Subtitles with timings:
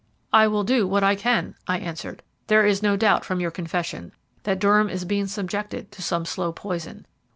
[0.33, 2.23] "I will do what I can," I answered.
[2.47, 4.13] "There is no doubt, from your confession,
[4.45, 7.05] that Durham is being subjected to some slow poison.